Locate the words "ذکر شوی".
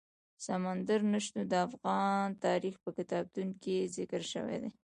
3.97-4.57